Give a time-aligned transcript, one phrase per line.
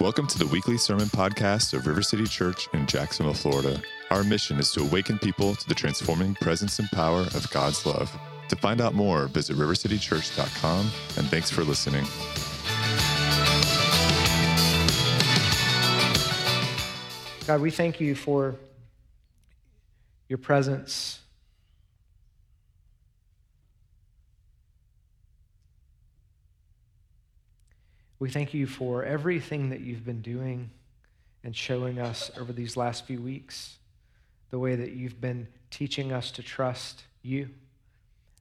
[0.00, 3.82] Welcome to the weekly sermon podcast of River City Church in Jacksonville, Florida.
[4.12, 8.16] Our mission is to awaken people to the transforming presence and power of God's love.
[8.48, 12.04] To find out more, visit rivercitychurch.com, and thanks for listening.
[17.44, 18.54] God, we thank you for
[20.28, 21.18] your presence.
[28.18, 30.70] We thank you for everything that you've been doing
[31.44, 33.76] and showing us over these last few weeks.
[34.50, 37.50] The way that you've been teaching us to trust you,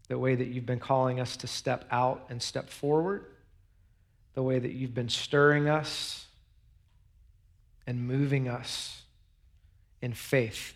[0.08, 3.26] the way that you've been calling us to step out and step forward,
[4.34, 6.26] the way that you've been stirring us
[7.86, 9.04] and moving us
[10.02, 10.73] in faith.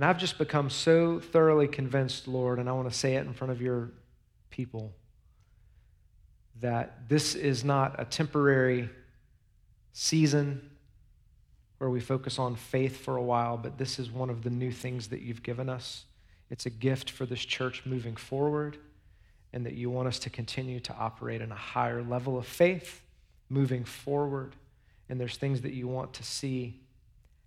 [0.00, 3.34] And I've just become so thoroughly convinced, Lord, and I want to say it in
[3.34, 3.90] front of your
[4.48, 4.94] people,
[6.62, 8.88] that this is not a temporary
[9.92, 10.70] season
[11.76, 14.72] where we focus on faith for a while, but this is one of the new
[14.72, 16.06] things that you've given us.
[16.48, 18.78] It's a gift for this church moving forward,
[19.52, 23.02] and that you want us to continue to operate in a higher level of faith
[23.50, 24.56] moving forward.
[25.10, 26.80] And there's things that you want to see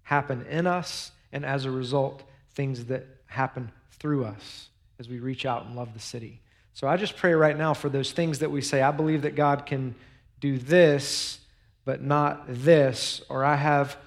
[0.04, 2.22] happen in us, and as a result,
[2.54, 6.40] things that happen through us as we reach out and love the city.
[6.74, 9.36] So I just pray right now for those things that we say, I believe that
[9.36, 9.96] God can
[10.40, 11.40] do this,
[11.86, 13.98] but not this, or I have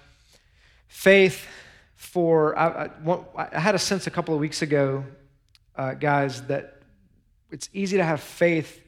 [0.89, 1.47] faith
[1.95, 2.59] for.
[2.59, 5.05] I, I, I had a sense a couple of weeks ago,
[5.77, 6.83] uh, guys, that
[7.51, 8.83] it's easy to have faith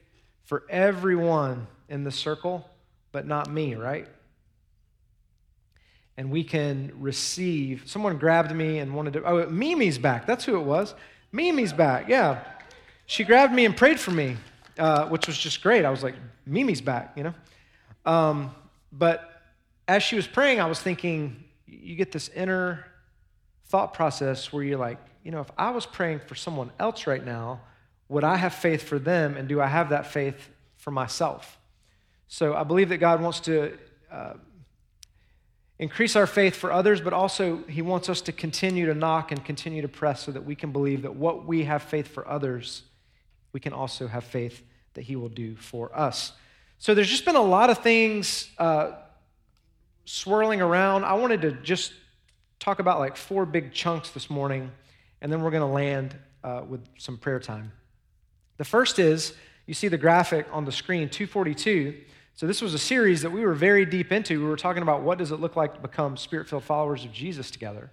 [0.45, 2.69] for everyone in the circle,
[3.13, 4.09] but not me, right?
[6.19, 7.85] And we can receive.
[7.87, 9.25] Someone grabbed me and wanted to.
[9.25, 10.27] Oh, Mimi's back.
[10.27, 10.97] That's who it was.
[11.31, 12.09] Mimi's back.
[12.09, 12.43] Yeah.
[13.07, 14.37] She grabbed me and prayed for me,
[14.79, 15.85] uh, which was just great.
[15.85, 17.35] I was like, Mimi's back, you know?
[18.05, 18.51] Um,
[18.91, 19.43] but
[19.87, 22.85] as she was praying, I was thinking, you get this inner
[23.67, 27.25] thought process where you're like, you know, if I was praying for someone else right
[27.25, 27.61] now,
[28.09, 29.37] would I have faith for them?
[29.37, 31.59] And do I have that faith for myself?
[32.27, 33.79] So I believe that God wants to.
[34.11, 34.33] Uh,
[35.79, 39.45] increase our faith for others, but also He wants us to continue to knock and
[39.45, 42.83] continue to press so that we can believe that what we have faith for others,
[43.53, 44.63] we can also have faith
[44.95, 46.33] that He will do for us.
[46.79, 48.93] So there's just been a lot of things uh,
[50.05, 51.05] swirling around.
[51.05, 51.93] I wanted to just
[52.59, 54.71] talk about like four big chunks this morning,
[55.21, 57.73] and then we're going to land uh, with some prayer time.
[58.57, 59.35] The first is
[59.67, 61.95] you see the graphic on the screen, 242.
[62.39, 64.39] So this was a series that we were very deep into.
[64.39, 67.51] We were talking about what does it look like to become spirit-filled followers of Jesus
[67.51, 67.91] together,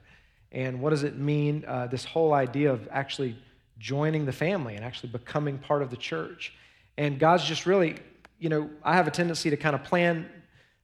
[0.52, 1.66] and what does it mean?
[1.68, 3.36] Uh, this whole idea of actually
[3.80, 6.54] joining the family and actually becoming part of the church.
[6.96, 7.96] And God's just really,
[8.38, 10.30] you know, I have a tendency to kind of plan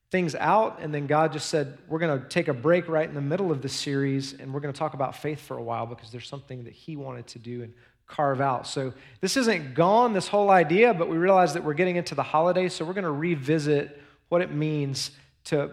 [0.10, 3.14] things out, and then God just said, We're going to take a break right in
[3.14, 5.86] the middle of this series, and we're going to talk about faith for a while
[5.86, 7.76] because there's something that He wanted to do and
[8.12, 8.68] carve out.
[8.68, 12.24] So this isn't gone, this whole idea, but we realize that we're getting into the
[12.24, 14.00] holidays, so we're going to revisit
[14.30, 15.12] what it means
[15.46, 15.72] to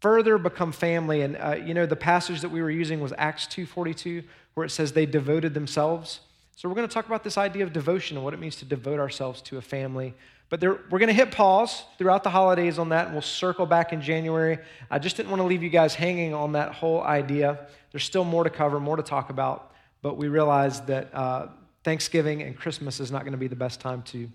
[0.00, 1.22] further become family.
[1.22, 4.70] And uh, you know, the passage that we were using was Acts 2:42, where it
[4.70, 6.20] says they devoted themselves.
[6.56, 8.64] So we're going to talk about this idea of devotion and what it means to
[8.64, 10.14] devote ourselves to a family.
[10.48, 13.66] But there, we're going to hit pause throughout the holidays on that, and we'll circle
[13.66, 14.58] back in January.
[14.90, 17.66] I just didn't want to leave you guys hanging on that whole idea.
[17.90, 19.72] There's still more to cover, more to talk about,
[20.02, 21.48] but we realize that uh,
[21.86, 24.28] Thanksgiving and Christmas is not going to be the best time to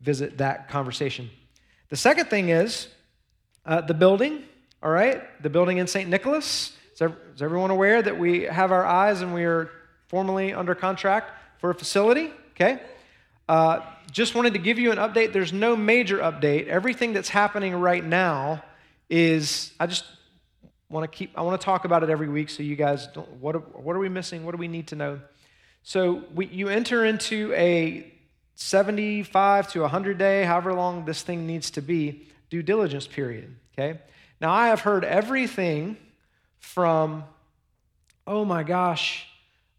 [0.00, 1.28] visit that conversation.
[1.90, 2.88] The second thing is
[3.66, 4.44] uh, the building,
[4.82, 5.20] all right?
[5.42, 6.08] The building in St.
[6.08, 6.74] Nicholas.
[6.98, 7.02] Is,
[7.42, 9.68] everyone aware that we have our eyes and we are
[10.08, 12.30] formally under contract for a facility?
[12.52, 12.80] Okay.
[13.46, 13.80] Uh,
[14.10, 15.34] just wanted to give you an update.
[15.34, 16.66] There's no major update.
[16.66, 18.64] Everything that's happening right now
[19.10, 20.06] is, I just
[20.88, 23.30] want to keep, I want to talk about it every week so you guys don't,
[23.34, 24.46] what what are we missing?
[24.46, 25.20] What do we need to know?
[25.86, 28.12] So we, you enter into a
[28.56, 33.54] 75 to 100 day, however long this thing needs to be, due diligence period.
[33.72, 34.00] Okay?
[34.40, 35.96] Now, I have heard everything
[36.58, 37.22] from,
[38.26, 39.28] oh my gosh,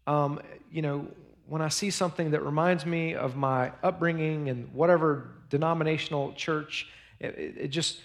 [0.06, 0.40] um,
[0.72, 1.06] you know,
[1.46, 6.88] when I see something that reminds me of my upbringing and whatever denominational church,
[7.20, 8.00] it, it just,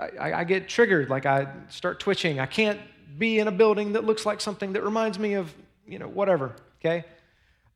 [0.00, 1.10] I, I, get triggered.
[1.10, 2.40] Like I start twitching.
[2.40, 2.80] I can't
[3.18, 5.52] be in a building that looks like something that reminds me of,
[5.86, 6.56] you know, whatever.
[6.80, 7.04] Okay?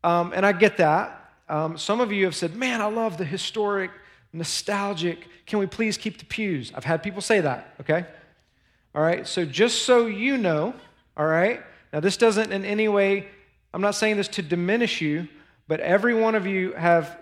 [0.04, 1.32] Um, and I get that.
[1.48, 3.90] Um, some of you have said, man, I love the historic,
[4.32, 5.26] nostalgic.
[5.46, 6.72] Can we please keep the pews?
[6.74, 8.04] I've had people say that, okay?
[8.94, 10.74] All right, so just so you know,
[11.16, 11.62] all right,
[11.92, 13.26] Now, this doesn't in any way,
[13.72, 15.26] I'm not saying this to diminish you,
[15.66, 17.18] but every one of you have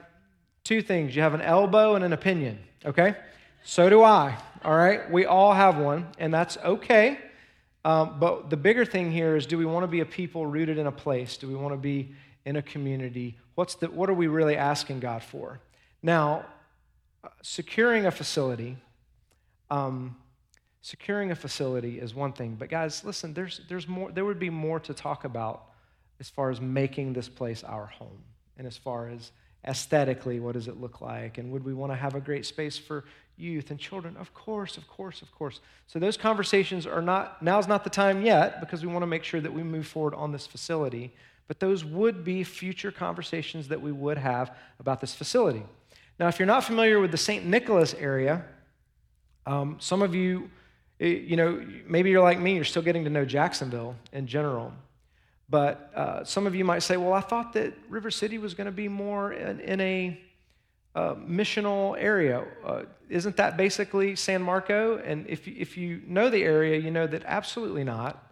[0.64, 3.14] two things you have an elbow and an opinion, okay?
[3.62, 5.08] So do I, all right?
[5.10, 7.18] We all have one, and that's okay.
[7.84, 10.78] Um, but the bigger thing here is do we want to be a people rooted
[10.78, 11.36] in a place?
[11.36, 12.14] Do we want to be
[12.46, 13.36] in a community?
[13.56, 15.60] What's the, what are we really asking God for?
[16.02, 16.46] Now,
[17.22, 18.78] uh, securing a facility,
[19.68, 20.16] um,
[20.80, 22.54] securing a facility is one thing.
[22.58, 25.64] But guys, listen, there's, there's more, there would be more to talk about
[26.20, 28.22] as far as making this place our home
[28.56, 29.32] and as far as
[29.66, 31.38] aesthetically, what does it look like?
[31.38, 33.04] And would we want to have a great space for
[33.36, 34.16] youth and children?
[34.16, 35.60] Of course, of course, of course.
[35.88, 39.24] So those conversations are not, now's not the time yet because we want to make
[39.24, 41.12] sure that we move forward on this facility.
[41.48, 45.62] But those would be future conversations that we would have about this facility.
[46.18, 47.44] Now, if you're not familiar with the St.
[47.44, 48.44] Nicholas area,
[49.46, 50.50] um, some of you,
[51.00, 54.72] eh, you know, maybe you're like me, you're still getting to know Jacksonville in general.
[55.48, 58.64] But uh, some of you might say, well, I thought that River City was going
[58.64, 60.20] to be more in, in a
[60.96, 62.44] uh, missional area.
[62.64, 64.98] Uh, isn't that basically San Marco?
[64.98, 68.25] And if, if you know the area, you know that absolutely not.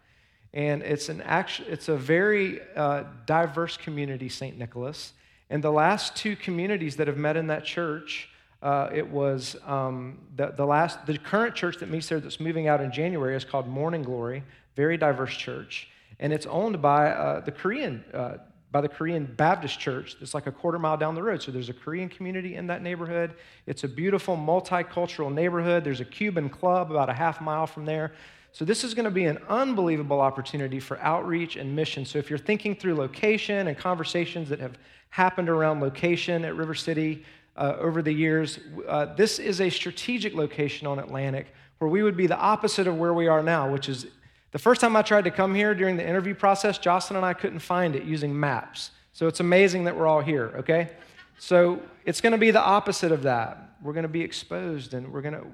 [0.54, 4.56] And it's, an act- it's a very uh, diverse community, St.
[4.56, 5.12] Nicholas.
[5.50, 8.30] And the last two communities that have met in that church,
[8.62, 12.68] uh, it was um, the, the last, the current church that meets there that's moving
[12.68, 14.42] out in January is called Morning Glory,
[14.74, 15.88] very diverse church
[16.20, 18.36] and it's owned by uh, the Korean uh,
[18.70, 20.16] by the Korean Baptist Church.
[20.20, 21.40] It's like a quarter mile down the road.
[21.40, 23.34] So there's a Korean community in that neighborhood.
[23.66, 25.84] It's a beautiful multicultural neighborhood.
[25.84, 28.14] There's a Cuban club about a half mile from there.
[28.54, 32.04] So this is going to be an unbelievable opportunity for outreach and mission.
[32.04, 34.78] So if you're thinking through location and conversations that have
[35.10, 37.24] happened around location at River City
[37.56, 41.48] uh, over the years, uh, this is a strategic location on Atlantic
[41.78, 44.06] where we would be the opposite of where we are now, which is
[44.52, 47.34] the first time I tried to come here during the interview process, Jocelyn and I
[47.34, 48.92] couldn't find it using maps.
[49.14, 50.90] So it's amazing that we're all here, okay?
[51.38, 53.74] So it's going to be the opposite of that.
[53.82, 55.44] We're going to be exposed and we're going to,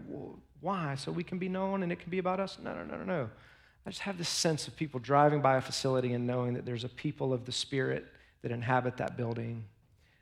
[0.61, 0.95] why?
[0.97, 2.59] So we can be known and it can be about us?
[2.63, 3.31] No, no, no, no, no.
[3.87, 6.85] I just have this sense of people driving by a facility and knowing that there's
[6.85, 8.07] a people of the Spirit
[8.43, 9.65] that inhabit that building,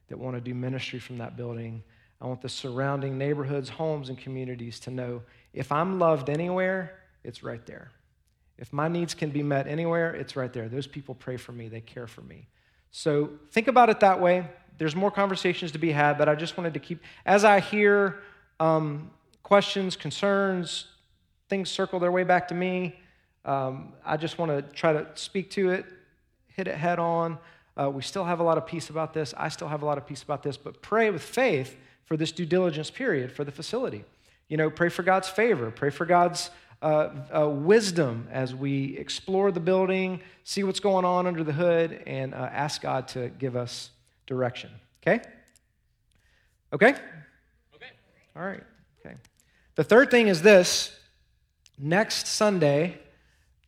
[0.08, 1.82] that want to do ministry from that building.
[2.20, 7.42] I want the surrounding neighborhoods, homes, and communities to know if I'm loved anywhere, it's
[7.42, 7.90] right there.
[8.58, 10.68] If my needs can be met anywhere, it's right there.
[10.68, 12.48] Those people pray for me, they care for me.
[12.90, 14.46] So think about it that way.
[14.78, 18.20] There's more conversations to be had, but I just wanted to keep, as I hear
[18.60, 19.10] um,
[19.48, 20.88] questions, concerns,
[21.48, 22.94] things circle their way back to me,
[23.46, 25.86] um, I just want to try to speak to it,
[26.48, 27.38] hit it head on.
[27.74, 29.32] Uh, we still have a lot of peace about this.
[29.38, 32.30] I still have a lot of peace about this, but pray with faith for this
[32.30, 34.04] due diligence period for the facility.
[34.48, 36.50] You know, pray for God's favor, pray for God's
[36.82, 42.02] uh, uh, wisdom as we explore the building, see what's going on under the hood,
[42.06, 43.88] and uh, ask God to give us
[44.26, 44.68] direction.
[45.02, 45.22] Okay?
[46.74, 46.90] Okay?
[46.90, 47.92] Okay.
[48.36, 48.62] All right.
[49.78, 50.92] The third thing is this
[51.78, 52.98] next Sunday,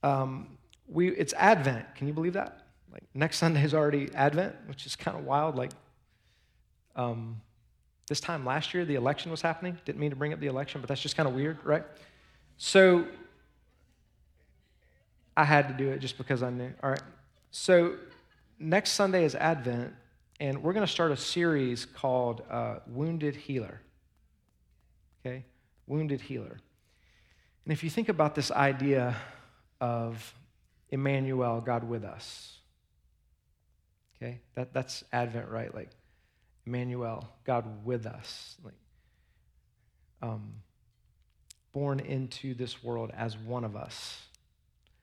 [0.02, 0.58] um,
[0.88, 1.94] we, it's Advent.
[1.94, 2.62] Can you believe that?
[2.92, 5.54] Like next Sunday is already Advent, which is kind of wild.
[5.54, 5.70] Like
[6.96, 7.40] um,
[8.08, 9.78] this time last year, the election was happening.
[9.84, 11.84] Didn't mean to bring up the election, but that's just kind of weird, right?
[12.56, 13.06] So
[15.36, 16.73] I had to do it just because I knew.
[16.82, 17.02] All right.
[17.52, 17.94] So
[18.58, 19.94] next Sunday is Advent,
[20.40, 23.80] and we're going to start a series called uh, Wounded Healer.
[25.90, 26.61] Wounded Healer.
[27.64, 29.16] And if you think about this idea
[29.80, 30.35] of
[30.88, 32.59] Emmanuel, God with us,
[34.16, 34.38] okay?
[34.54, 35.75] That, that's Advent, right?
[35.75, 35.90] Like
[36.64, 38.54] Emmanuel, God with us.
[38.62, 38.75] Like,
[40.23, 40.52] um,
[41.73, 44.20] born into this world as one of us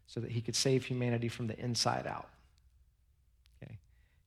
[0.06, 2.30] so that he could save humanity from the inside out.
[3.62, 3.78] Okay?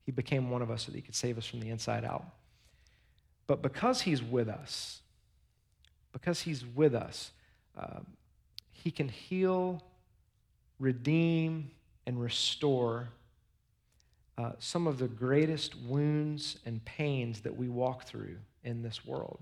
[0.04, 2.26] He became one of us so that he could save us from the inside out.
[3.46, 5.00] But because he's with us,
[6.12, 7.32] because he's with us,
[7.78, 8.00] uh,
[8.70, 9.82] he can heal,
[10.78, 11.70] redeem,
[12.06, 13.08] and restore
[14.38, 19.38] uh, some of the greatest wounds and pains that we walk through in this world.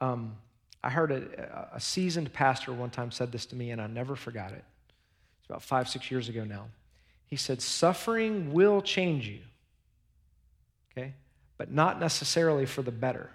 [0.00, 0.36] Um,
[0.82, 4.16] I heard a, a seasoned pastor one time said this to me, and I never
[4.16, 4.64] forgot it.
[5.38, 6.66] It's about five, six years ago now.
[7.26, 9.40] He said, Suffering will change you,
[10.90, 11.14] okay?
[11.58, 13.30] But not necessarily for the better.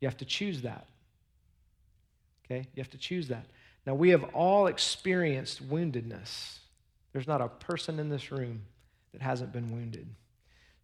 [0.00, 0.86] You have to choose that.
[2.50, 2.66] Okay?
[2.74, 3.46] You have to choose that.
[3.86, 6.58] Now, we have all experienced woundedness.
[7.12, 8.62] There's not a person in this room
[9.12, 10.06] that hasn't been wounded.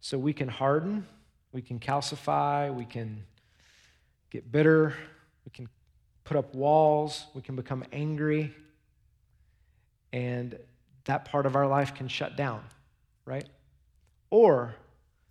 [0.01, 1.05] So we can harden,
[1.51, 3.23] we can calcify, we can
[4.29, 4.93] get bitter,
[5.45, 5.69] we can
[6.23, 8.53] put up walls, we can become angry.
[10.11, 10.57] And
[11.05, 12.63] that part of our life can shut down,
[13.25, 13.45] right?
[14.29, 14.75] Or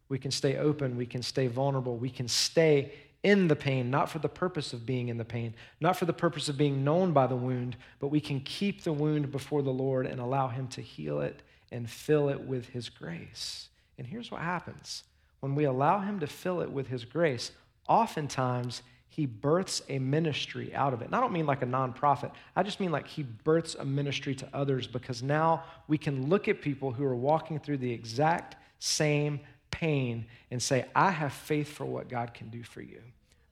[0.08, 2.92] we can stay open, we can stay vulnerable, we can stay
[3.24, 6.12] in the pain, not for the purpose of being in the pain, not for the
[6.12, 9.72] purpose of being known by the wound, but we can keep the wound before the
[9.72, 13.70] Lord and allow Him to heal it and fill it with His grace.
[13.96, 15.04] And here's what happens
[15.40, 17.50] when we allow Him to fill it with His grace,
[17.88, 21.06] oftentimes He births a ministry out of it.
[21.06, 24.34] And I don't mean like a nonprofit, I just mean like He births a ministry
[24.34, 28.56] to others because now we can look at people who are walking through the exact
[28.80, 29.40] same
[29.70, 33.00] pain and say, I have faith for what God can do for you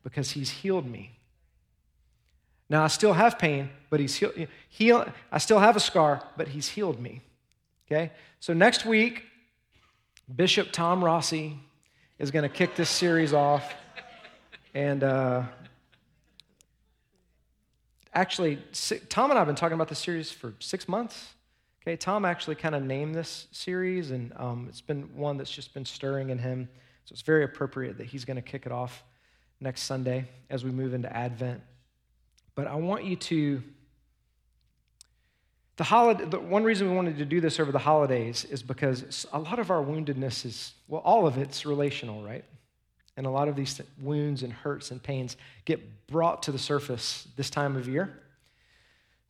[0.02, 1.18] because He's healed me.
[2.68, 4.34] Now, I still have pain, but He's healed.
[4.68, 7.20] Heal, I still have a scar, but He's healed me.
[7.86, 8.12] Okay?
[8.40, 9.24] So next week,
[10.34, 11.58] Bishop Tom Rossi
[12.18, 13.74] is going to kick this series off.
[14.74, 15.42] And uh,
[18.14, 18.58] actually,
[19.08, 21.34] Tom and I have been talking about this series for six months.
[21.82, 25.74] Okay, Tom actually kind of named this series, and um, it's been one that's just
[25.74, 26.68] been stirring in him.
[27.04, 29.02] So it's very appropriate that he's going to kick it off
[29.62, 31.62] next Sunday as we move into Advent.
[32.54, 33.62] But I want you to.
[35.76, 39.26] The, holiday, the one reason we wanted to do this over the holidays is because
[39.32, 42.44] a lot of our woundedness is, well, all of it's relational, right?
[43.16, 47.26] And a lot of these wounds and hurts and pains get brought to the surface
[47.36, 48.12] this time of year.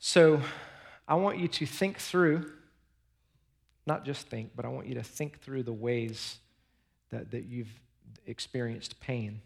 [0.01, 0.43] So
[1.07, 2.51] I want you to think through,
[3.87, 6.39] not just think, but I want you to think through the ways
[7.11, 7.73] that, that you've
[8.27, 9.41] experienced pain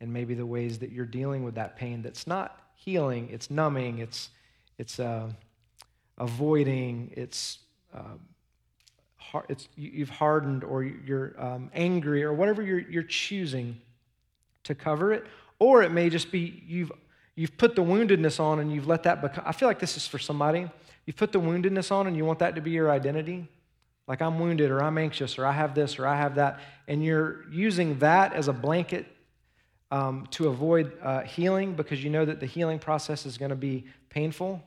[0.00, 3.98] and maybe the ways that you're dealing with that pain that's not healing, it's numbing,
[3.98, 4.30] it's,
[4.78, 5.30] it's uh,
[6.18, 7.58] avoiding, it's,
[7.94, 8.16] uh,
[9.48, 13.80] it's you've hardened or you're um, angry or whatever you're, you're choosing
[14.64, 15.26] to cover it.
[15.58, 16.92] Or it may just be you've,
[17.34, 19.44] you've put the woundedness on and you've let that become.
[19.46, 20.68] I feel like this is for somebody
[21.06, 23.48] You've put the woundedness on and you want that to be your identity.
[24.08, 26.60] Like I'm wounded or I'm anxious or I have this or I have that.
[26.88, 29.06] And you're using that as a blanket
[29.90, 33.56] um, to avoid uh, healing because you know that the healing process is going to
[33.56, 34.62] be painful.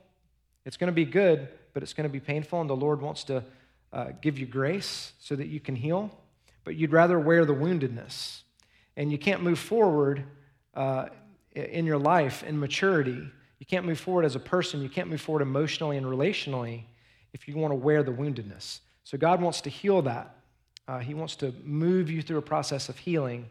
[0.64, 2.60] It's going to be good, but it's going to be painful.
[2.60, 3.44] And the Lord wants to
[3.92, 6.10] uh, give you grace so that you can heal.
[6.64, 8.42] But you'd rather wear the woundedness.
[8.96, 10.24] And you can't move forward
[10.74, 11.06] uh,
[11.54, 13.26] in your life in maturity
[13.60, 14.82] you can't move forward as a person.
[14.82, 16.84] You can't move forward emotionally and relationally
[17.32, 18.80] if you want to wear the woundedness.
[19.04, 20.34] So God wants to heal that.
[20.88, 23.48] Uh, he wants to move you through a process of healing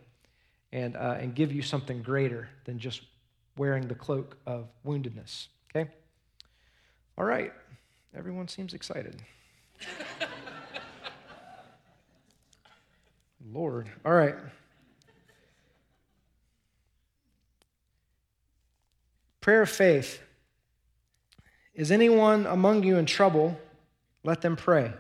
[0.71, 3.01] and, uh, and give you something greater than just
[3.57, 5.47] wearing the cloak of woundedness.
[5.75, 5.89] Okay?
[7.17, 7.51] All right.
[8.15, 9.21] Everyone seems excited.
[13.51, 13.89] Lord.
[14.05, 14.35] All right.
[19.41, 20.21] Prayer of faith.
[21.73, 23.57] Is anyone among you in trouble?
[24.23, 24.93] Let them pray.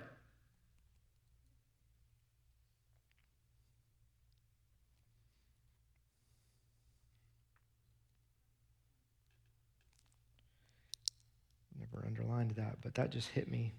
[12.55, 13.73] That, but that just hit me.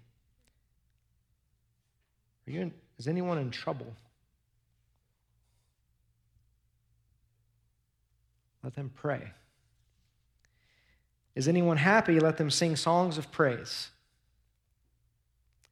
[2.47, 3.95] Are you in, is anyone in trouble?
[8.63, 9.31] Let them pray.
[11.35, 12.19] Is anyone happy?
[12.19, 13.89] Let them sing songs of praise.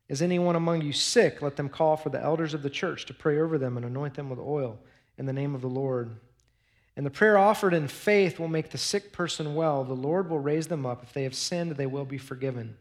[0.08, 1.42] Is anyone among you sick?
[1.42, 4.16] Let them call for the elders of the church to pray over them and anoint
[4.16, 4.80] them with oil
[5.18, 6.16] in the name of the Lord.
[6.96, 9.84] And the prayer offered in faith will make the sick person well.
[9.84, 11.04] The Lord will raise them up.
[11.04, 12.76] If they have sinned, they will be forgiven.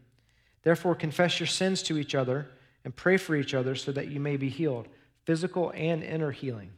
[0.63, 2.47] Therefore, confess your sins to each other
[2.83, 4.87] and pray for each other so that you may be healed
[5.25, 6.71] physical and inner healing.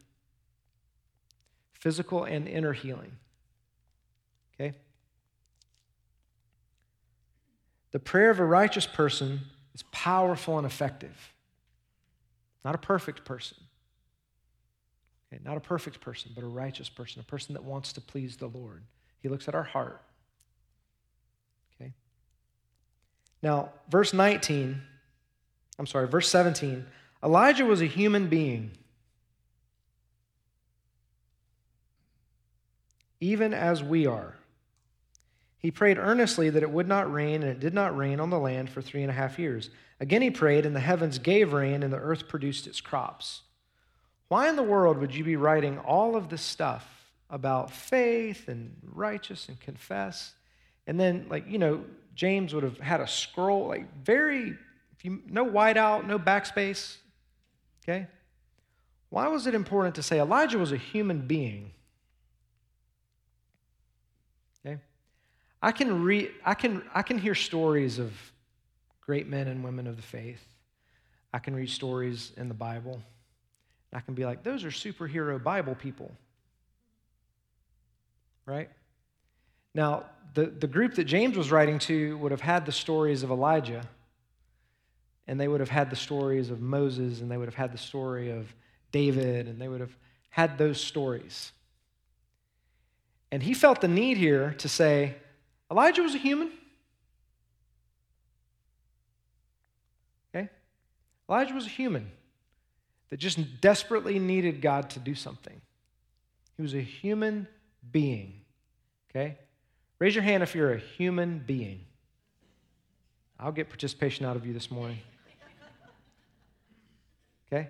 [1.71, 3.13] Physical and inner healing.
[4.53, 4.75] Okay?
[7.91, 9.41] The prayer of a righteous person
[9.73, 11.33] is powerful and effective.
[12.63, 13.57] Not a perfect person.
[15.31, 18.37] Okay, not a perfect person, but a righteous person, a person that wants to please
[18.37, 18.83] the Lord.
[19.19, 20.01] He looks at our heart.
[21.75, 21.93] Okay?
[23.41, 24.81] Now, verse 19,
[25.79, 26.85] I'm sorry, verse 17
[27.23, 28.71] Elijah was a human being,
[33.19, 34.35] even as we are.
[35.59, 38.39] He prayed earnestly that it would not rain, and it did not rain on the
[38.39, 39.69] land for three and a half years.
[39.99, 43.43] Again he prayed, and the heavens gave rain, and the earth produced its crops.
[44.27, 48.75] Why in the world would you be writing all of this stuff about faith and
[48.81, 50.33] righteous and confess?
[50.87, 51.83] And then, like, you know,
[52.15, 54.57] James would have had a scroll, like, very,
[54.97, 56.97] if you, no whiteout, no backspace,
[57.83, 58.07] okay?
[59.09, 61.71] Why was it important to say Elijah was a human being?
[64.65, 64.79] Okay?
[65.61, 68.13] I can, read, I, can, I can hear stories of
[69.01, 70.43] great men and women of the faith.
[71.33, 73.01] I can read stories in the Bible.
[73.93, 76.11] I can be like, those are superhero Bible people.
[78.45, 78.69] Right?
[79.73, 83.31] Now, the, the group that James was writing to would have had the stories of
[83.31, 83.83] Elijah,
[85.27, 87.77] and they would have had the stories of Moses, and they would have had the
[87.77, 88.53] story of
[88.91, 89.95] David, and they would have
[90.29, 91.51] had those stories.
[93.31, 95.15] And he felt the need here to say,
[95.69, 96.51] Elijah was a human.
[100.35, 100.49] Okay?
[101.29, 102.11] Elijah was a human
[103.09, 105.61] that just desperately needed God to do something.
[106.57, 107.47] He was a human
[107.91, 108.41] being.
[109.09, 109.37] Okay?
[110.01, 111.81] Raise your hand if you're a human being.
[113.39, 114.97] I'll get participation out of you this morning.
[117.45, 117.69] Okay?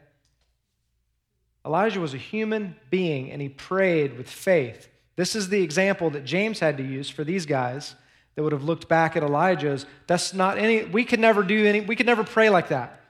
[1.65, 4.87] Elijah was a human being and he prayed with faith.
[5.17, 7.95] This is the example that James had to use for these guys
[8.35, 9.85] that would have looked back at Elijah's.
[10.07, 13.01] That's not any, we could never do any, we could never pray like that.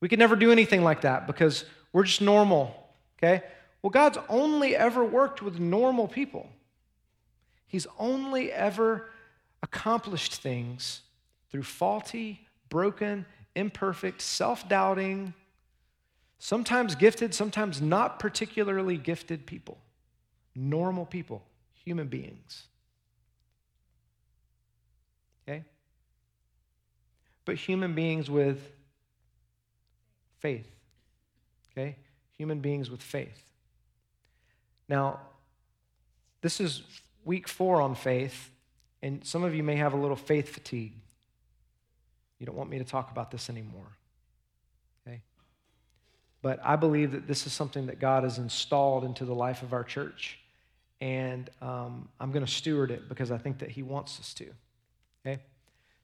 [0.00, 2.88] We could never do anything like that because we're just normal,
[3.18, 3.44] okay?
[3.82, 6.48] Well, God's only ever worked with normal people.
[7.66, 9.10] He's only ever
[9.62, 11.00] accomplished things
[11.50, 15.34] through faulty, broken, imperfect, self doubting,
[16.38, 19.78] sometimes gifted, sometimes not particularly gifted people,
[20.54, 21.42] normal people,
[21.72, 22.64] human beings.
[25.42, 25.64] Okay?
[27.44, 28.72] But human beings with
[30.38, 30.68] faith.
[31.72, 31.96] Okay?
[32.36, 33.42] Human beings with faith.
[34.88, 35.20] Now,
[36.40, 36.82] this is
[37.24, 38.50] week four on faith,
[39.02, 40.92] and some of you may have a little faith fatigue.
[42.38, 43.86] You don't want me to talk about this anymore.
[45.06, 45.22] Okay?
[46.42, 49.72] But I believe that this is something that God has installed into the life of
[49.72, 50.38] our church.
[51.00, 54.46] And um, I'm going to steward it because I think that He wants us to.
[55.24, 55.40] Okay?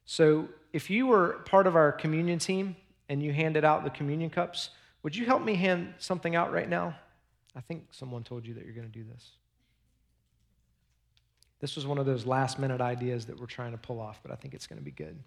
[0.05, 2.77] So if you were part of our communion team
[3.09, 4.71] and you handed out the communion cups,
[5.03, 6.97] would you help me hand something out right now?
[7.57, 9.31] I think someone told you that you're going to do this.
[11.61, 14.33] This was one of those last minute ideas that we're trying to pull off, but
[14.33, 15.19] I think it's going to be good.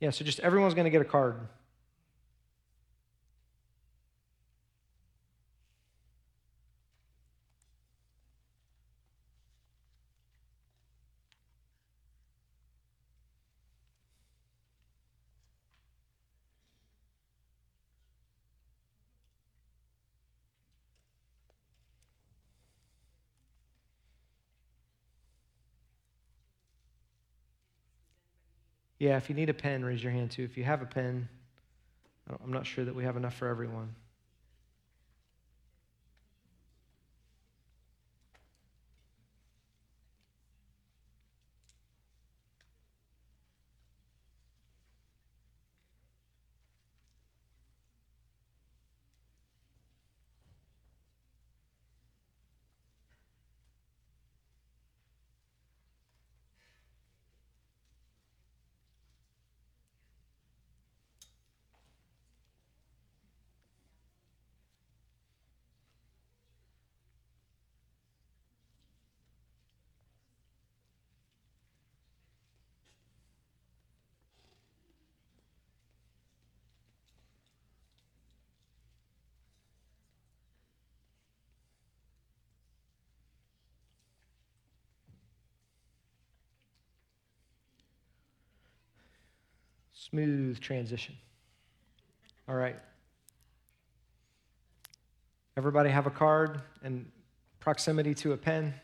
[0.00, 1.36] Yeah, so just everyone's going to get a card.
[29.04, 30.44] Yeah, if you need a pen, raise your hand too.
[30.44, 31.28] If you have a pen,
[32.42, 33.94] I'm not sure that we have enough for everyone.
[90.10, 91.14] Smooth transition.
[92.46, 92.76] All right.
[95.56, 97.10] Everybody have a card and
[97.58, 98.74] proximity to a pen?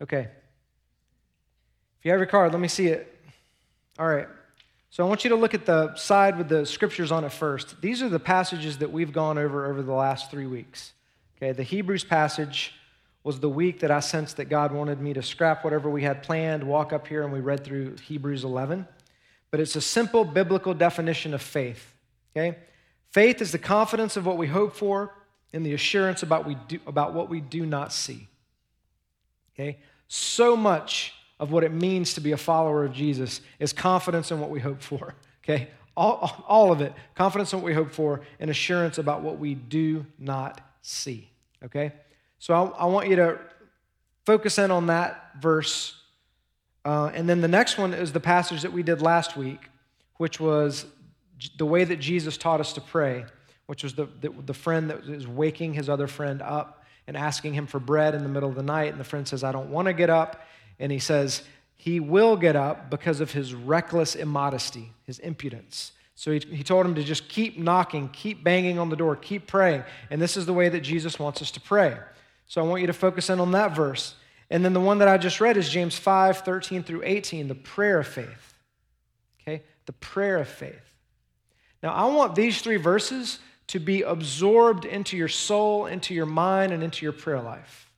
[0.00, 0.28] Okay.
[1.98, 3.14] If you have your card, let me see it.
[3.98, 4.28] All right.
[4.94, 7.80] So I want you to look at the side with the scriptures on it first.
[7.80, 10.92] These are the passages that we've gone over over the last three weeks.
[11.36, 12.72] Okay, the Hebrews passage
[13.24, 16.22] was the week that I sensed that God wanted me to scrap whatever we had
[16.22, 18.86] planned, walk up here, and we read through Hebrews 11.
[19.50, 21.92] But it's a simple biblical definition of faith.
[22.36, 22.56] Okay,
[23.10, 25.12] faith is the confidence of what we hope for
[25.52, 28.28] and the assurance about, we do, about what we do not see.
[29.56, 34.30] Okay, so much of what it means to be a follower of Jesus is confidence
[34.30, 35.68] in what we hope for, okay?
[35.96, 39.54] All, all of it, confidence in what we hope for, and assurance about what we
[39.54, 41.30] do not see,
[41.64, 41.92] okay?
[42.38, 43.38] So I, I want you to
[44.24, 46.00] focus in on that verse.
[46.84, 49.70] Uh, and then the next one is the passage that we did last week,
[50.16, 50.86] which was
[51.56, 53.24] the way that Jesus taught us to pray,
[53.66, 57.54] which was the, the, the friend that is waking his other friend up and asking
[57.54, 58.92] him for bread in the middle of the night.
[58.92, 60.42] And the friend says, I don't want to get up.
[60.78, 61.42] And he says,
[61.74, 65.92] he will get up because of his reckless immodesty, his impudence.
[66.14, 69.46] So he, he told him to just keep knocking, keep banging on the door, keep
[69.46, 69.84] praying.
[70.10, 71.98] And this is the way that Jesus wants us to pray.
[72.46, 74.14] So I want you to focus in on that verse.
[74.50, 77.54] And then the one that I just read is James 5 13 through 18, the
[77.54, 78.54] prayer of faith.
[79.42, 79.62] Okay?
[79.86, 80.94] The prayer of faith.
[81.82, 86.72] Now, I want these three verses to be absorbed into your soul, into your mind,
[86.72, 87.90] and into your prayer life.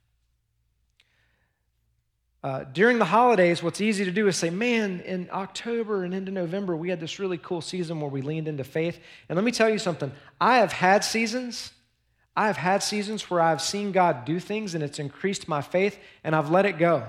[2.46, 6.30] Uh, during the holidays, what's easy to do is say, man, in October and into
[6.30, 9.00] November, we had this really cool season where we leaned into faith.
[9.28, 11.72] And let me tell you something I have had seasons.
[12.37, 15.98] I have had seasons where I've seen God do things and it's increased my faith,
[16.22, 17.09] and I've let it go.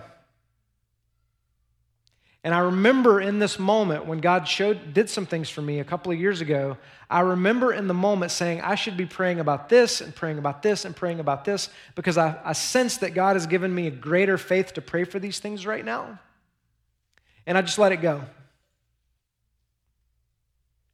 [2.47, 5.83] And I remember in this moment when God showed did some things for me a
[5.83, 6.77] couple of years ago,
[7.09, 10.63] I remember in the moment saying, I should be praying about this and praying about
[10.63, 13.91] this and praying about this because I, I sense that God has given me a
[13.91, 16.19] greater faith to pray for these things right now.
[17.45, 18.23] And I just let it go.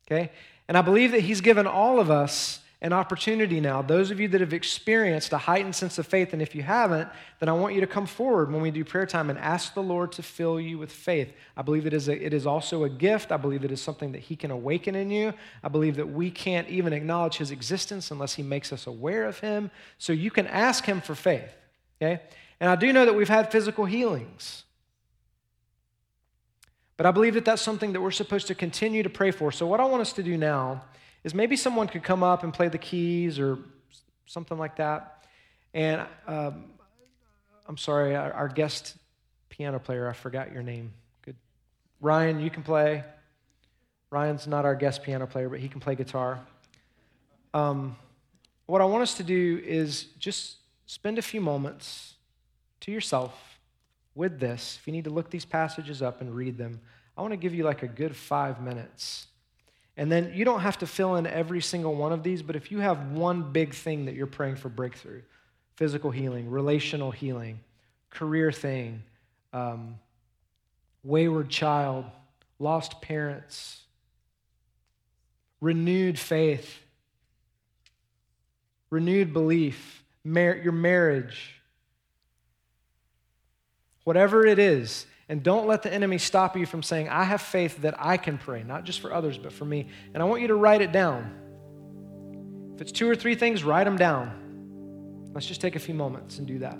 [0.07, 0.31] Okay?
[0.67, 3.81] And I believe that He's given all of us an opportunity now.
[3.81, 7.07] Those of you that have experienced a heightened sense of faith, and if you haven't,
[7.39, 9.81] then I want you to come forward when we do prayer time and ask the
[9.81, 11.31] Lord to fill you with faith.
[11.55, 13.31] I believe it is, a, it is also a gift.
[13.31, 15.33] I believe it is something that He can awaken in you.
[15.63, 19.39] I believe that we can't even acknowledge His existence unless He makes us aware of
[19.39, 19.71] Him.
[19.97, 21.55] So you can ask Him for faith,
[22.01, 22.21] okay?
[22.59, 24.65] And I do know that we've had physical healings.
[26.97, 29.53] But I believe that that's something that we're supposed to continue to pray for.
[29.53, 30.83] So, what I want us to do now
[31.23, 33.57] is maybe someone could come up and play the keys or
[34.25, 35.25] something like that.
[35.73, 36.65] And um,
[37.67, 38.95] I'm sorry, our, our, guest
[39.49, 40.93] piano player, I forgot your name.
[41.23, 41.35] Good.
[42.01, 43.03] Ryan, you can play.
[44.09, 46.39] Ryan's not our guest piano player, but he can play guitar.
[47.53, 47.95] Um,
[48.65, 52.15] what I want us to do is just spend a few moments
[52.81, 53.59] to yourself
[54.15, 54.77] with this.
[54.79, 56.81] If you need to look these passages up and read them,
[57.17, 59.27] I want to give you like a good five minutes
[59.95, 62.71] and then you don't have to fill in every single one of these, but if
[62.71, 65.21] you have one big thing that you're praying for breakthrough
[65.75, 67.59] physical healing, relational healing,
[68.11, 69.01] career thing,
[69.53, 69.95] um,
[71.03, 72.05] wayward child,
[72.59, 73.81] lost parents,
[75.61, 76.79] renewed faith,
[78.91, 81.59] renewed belief, mar- your marriage,
[84.03, 87.81] whatever it is, and don't let the enemy stop you from saying, I have faith
[87.81, 89.87] that I can pray, not just for others, but for me.
[90.13, 91.33] And I want you to write it down.
[92.75, 95.31] If it's two or three things, write them down.
[95.33, 96.77] Let's just take a few moments and do that.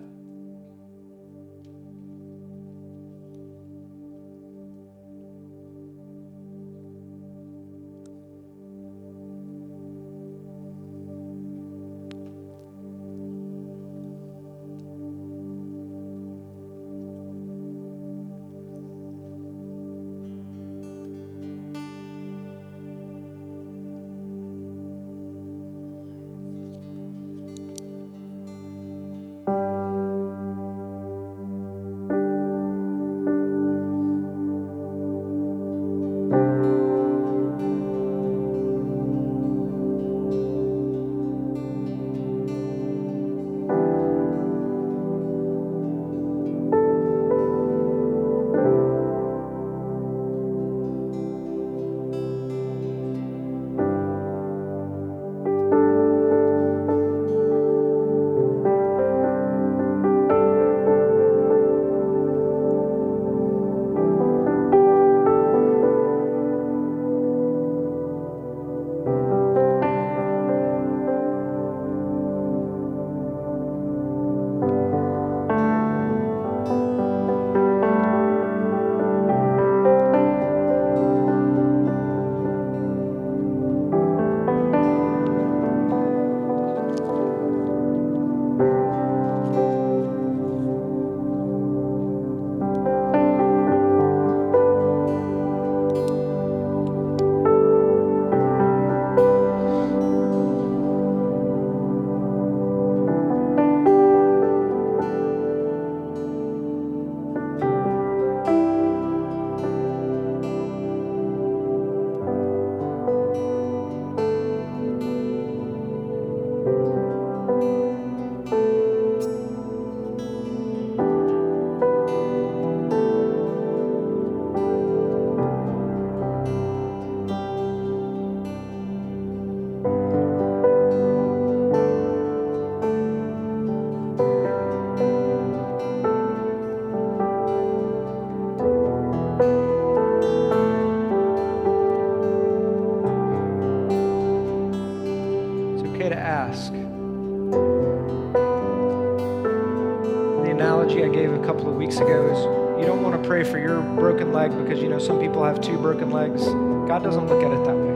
[154.74, 156.46] Because you know some people have two broken legs.
[156.88, 157.94] God doesn't look at it that way.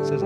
[0.00, 0.24] It says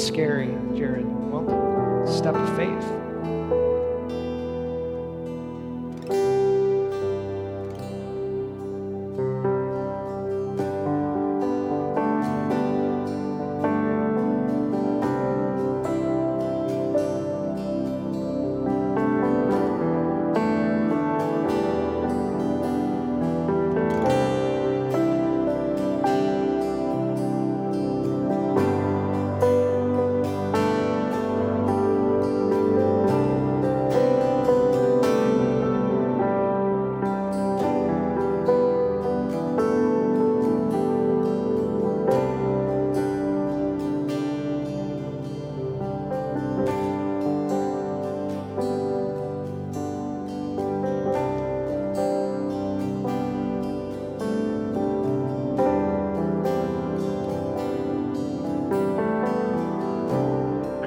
[0.00, 1.06] scary, Jared.
[1.06, 2.99] Well, step of faith.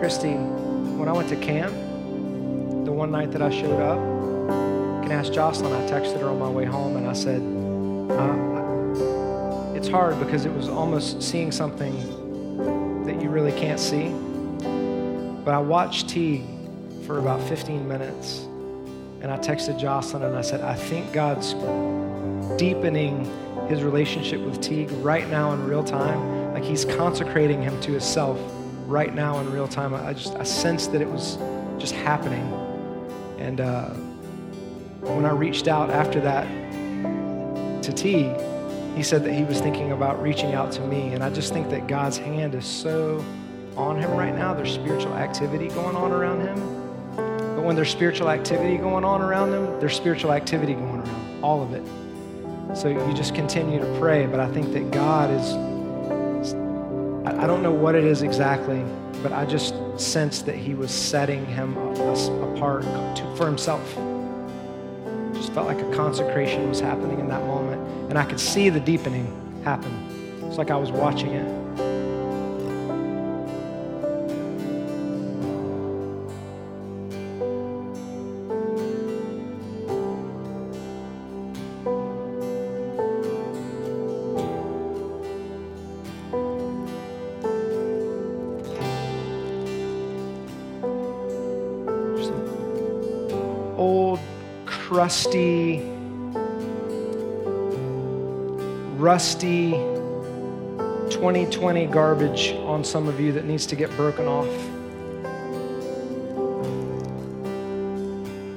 [0.04, 1.72] Christy, when I went to camp,
[2.84, 5.72] the one night that I showed up, you can ask Jocelyn.
[5.72, 7.42] I texted her on my way home and I said,
[8.12, 11.96] uh, It's hard because it was almost seeing something
[13.06, 14.10] that you really can't see.
[15.46, 16.44] But I watched Teague
[17.08, 18.40] for about 15 minutes
[19.22, 21.54] and I texted Jocelyn and I said, I think God's
[22.60, 23.24] deepening
[23.70, 26.54] his relationship with Teague right now in real time.
[26.54, 28.38] Like he's consecrating him to himself
[28.94, 29.94] right now in real time.
[29.96, 31.38] I just I sensed that it was
[31.80, 32.46] just happening.
[33.40, 33.90] And uh,
[35.02, 36.46] when I reached out after that
[37.84, 38.32] to T,
[38.96, 41.14] he said that he was thinking about reaching out to me.
[41.14, 43.26] And I just think that God's hand is so
[43.76, 44.54] on him right now.
[44.54, 46.60] There's spiritual activity going on around him.
[47.56, 51.64] But when there's spiritual activity going on around him, there's spiritual activity going around, all
[51.64, 51.84] of it.
[52.78, 54.28] So you just continue to pray.
[54.28, 55.73] But I think that God is
[57.26, 58.84] I don't know what it is exactly,
[59.22, 62.84] but I just sensed that he was setting him apart
[63.38, 63.96] for himself.
[65.34, 67.82] Just felt like a consecration was happening in that moment.
[68.10, 69.92] And I could see the deepening happen.
[70.44, 71.63] It's like I was watching it.
[95.14, 95.80] Crusty,
[98.98, 99.74] rusty
[101.12, 104.48] 2020 garbage on some of you that needs to get broken off.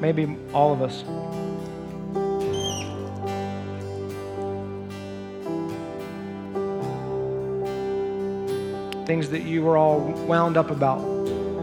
[0.00, 1.02] Maybe all of us.
[9.06, 11.02] Things that you were all wound up about,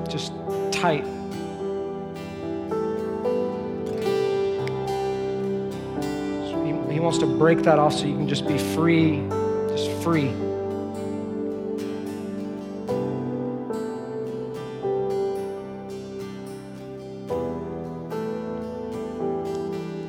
[0.08, 0.34] just
[0.72, 1.04] tight.
[7.04, 9.28] Wants to break that off so you can just be free,
[9.68, 10.30] just free.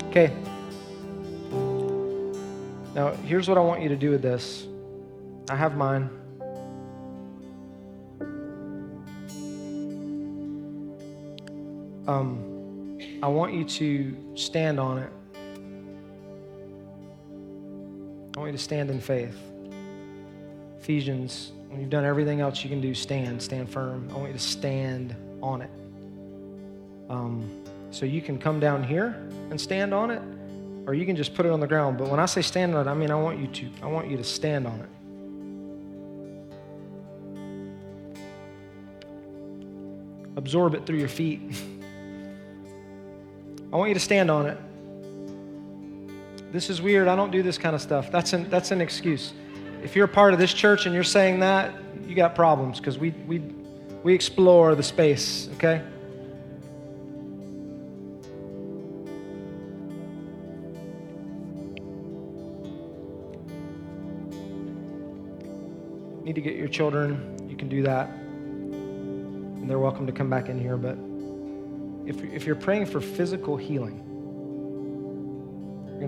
[0.09, 0.33] Okay.
[2.95, 4.69] Now, here's what I want you to do with this.
[5.51, 6.09] I have mine.
[12.07, 15.11] Um, I want you to stand on it.
[18.45, 19.41] Want you to stand in faith.
[20.79, 24.07] Ephesians, when you've done everything else you can do, stand, stand firm.
[24.11, 25.71] I want you to stand on it.
[27.09, 29.17] Um, so you can come down here
[29.49, 30.21] and stand on it,
[30.87, 31.97] or you can just put it on the ground.
[31.97, 33.71] But when I say stand on it, I mean I want you to.
[33.83, 34.91] I want you to stand on it.
[40.37, 41.41] Absorb it through your feet.
[43.73, 44.59] I want you to stand on it.
[46.55, 47.09] This is weird.
[47.09, 48.13] I don't do this kind of stuff.
[48.13, 49.33] That's an, that's an excuse.
[49.83, 51.75] If you're a part of this church and you're saying that,
[52.07, 53.41] you got problems because we, we,
[54.05, 55.83] we explore the space, okay?
[66.23, 68.11] Need to get your children, you can do that.
[68.11, 70.97] And they're welcome to come back in here, but
[72.09, 74.14] if, if you're praying for physical healing,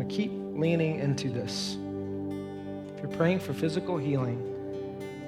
[0.08, 1.76] keep leaning into this.
[2.94, 4.42] If you're praying for physical healing,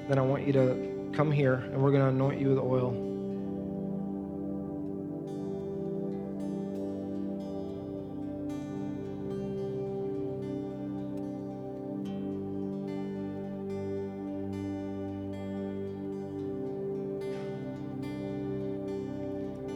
[0.09, 3.05] then I want you to come here and we're going to anoint you with oil.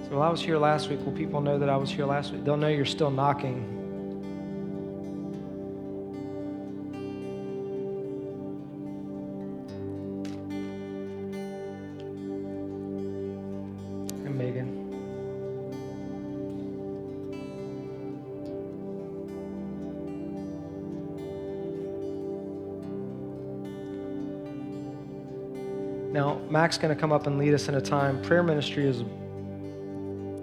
[0.09, 2.45] So I was here last week, will people know that I was here last week?
[2.45, 3.82] They'll know you're still knocking
[26.63, 28.23] Mac's going to come up and lead us in a time.
[28.23, 29.03] Prayer ministry is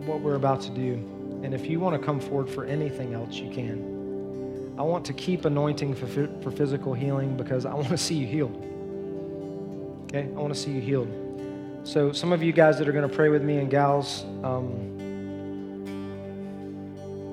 [0.05, 0.95] what we're about to do.
[1.43, 4.75] And if you want to come forward for anything else, you can.
[4.77, 6.08] I want to keep anointing for,
[6.41, 8.53] for physical healing because I want to see you healed.
[10.10, 10.23] Okay?
[10.23, 11.08] I want to see you healed.
[11.86, 14.97] So, some of you guys that are going to pray with me and gals, um,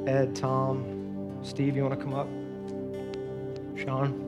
[0.06, 2.28] Ed, Tom, Steve, you want to come up?
[3.76, 4.25] Sean?